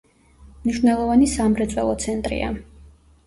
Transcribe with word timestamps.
მნიშვნელოვანი 0.61 1.27
სამრეწველო 1.33 1.93
ცენტრია. 2.05 2.51